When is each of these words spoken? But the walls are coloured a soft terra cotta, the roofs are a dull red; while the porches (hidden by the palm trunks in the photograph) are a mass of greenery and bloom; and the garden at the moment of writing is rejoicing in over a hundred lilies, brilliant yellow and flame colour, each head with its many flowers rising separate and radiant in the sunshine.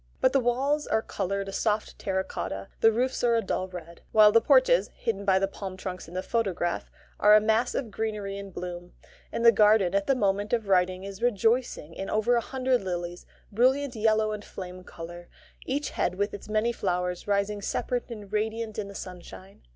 But 0.19 0.33
the 0.33 0.39
walls 0.39 0.87
are 0.87 1.03
coloured 1.03 1.47
a 1.47 1.51
soft 1.51 1.99
terra 1.99 2.23
cotta, 2.23 2.69
the 2.79 2.91
roofs 2.91 3.23
are 3.23 3.35
a 3.35 3.41
dull 3.43 3.67
red; 3.67 4.01
while 4.11 4.31
the 4.31 4.41
porches 4.41 4.89
(hidden 4.95 5.25
by 5.25 5.37
the 5.37 5.47
palm 5.47 5.77
trunks 5.77 6.07
in 6.07 6.15
the 6.15 6.23
photograph) 6.23 6.89
are 7.19 7.35
a 7.35 7.39
mass 7.39 7.75
of 7.75 7.91
greenery 7.91 8.35
and 8.39 8.51
bloom; 8.51 8.93
and 9.31 9.45
the 9.45 9.51
garden 9.51 9.93
at 9.93 10.07
the 10.07 10.15
moment 10.15 10.53
of 10.53 10.67
writing 10.67 11.03
is 11.03 11.21
rejoicing 11.21 11.93
in 11.93 12.09
over 12.09 12.33
a 12.35 12.41
hundred 12.41 12.81
lilies, 12.83 13.27
brilliant 13.51 13.95
yellow 13.95 14.31
and 14.31 14.43
flame 14.43 14.83
colour, 14.83 15.29
each 15.67 15.91
head 15.91 16.15
with 16.15 16.33
its 16.33 16.49
many 16.49 16.71
flowers 16.71 17.27
rising 17.27 17.61
separate 17.61 18.09
and 18.09 18.33
radiant 18.33 18.79
in 18.79 18.87
the 18.87 18.95
sunshine. 18.95 19.61